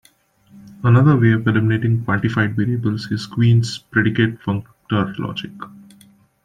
Another 0.83 1.15
way 1.15 1.33
of 1.33 1.45
eliminating 1.45 2.03
quantified 2.03 2.55
variables 2.55 3.11
is 3.11 3.27
Quine's 3.27 3.77
predicate 3.77 4.39
functor 4.39 5.15
logic. 5.19 5.51